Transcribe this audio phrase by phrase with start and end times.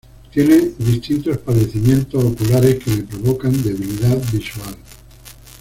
[0.31, 4.75] Tiene distintos padecimientos oculares que le provocan debilidad visual.